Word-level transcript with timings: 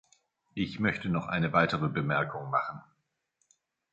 Ich 0.55 0.79
möchte 0.79 1.09
noch 1.09 1.27
eine 1.27 1.53
weitere 1.53 1.87
Bemerkung 1.87 2.49
machen. 2.49 2.81